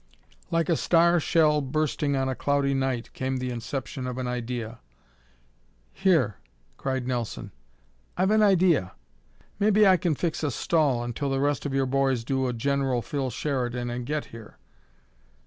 [0.49, 4.79] Like a star shell bursting on a cloudy night came the inception of an idea.
[5.93, 6.37] "Here,"
[6.75, 7.51] cried Nelson,
[8.17, 8.93] "I've an idea!
[9.59, 13.03] Maybe I can fix a stall until the rest of your boys do a General
[13.03, 14.57] Phil Sheridan and get here."